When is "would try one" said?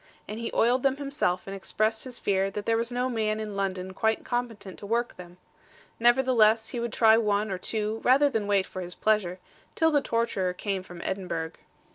6.79-7.51